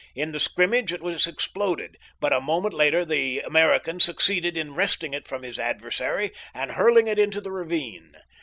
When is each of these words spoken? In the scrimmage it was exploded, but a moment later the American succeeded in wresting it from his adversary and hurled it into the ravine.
In 0.15 0.31
the 0.31 0.39
scrimmage 0.39 0.91
it 0.91 1.03
was 1.03 1.27
exploded, 1.27 1.95
but 2.19 2.33
a 2.33 2.41
moment 2.41 2.73
later 2.73 3.05
the 3.05 3.41
American 3.41 3.99
succeeded 3.99 4.57
in 4.57 4.73
wresting 4.73 5.13
it 5.13 5.27
from 5.27 5.43
his 5.43 5.59
adversary 5.59 6.31
and 6.55 6.71
hurled 6.71 7.07
it 7.07 7.19
into 7.19 7.39
the 7.39 7.51
ravine. 7.51 8.13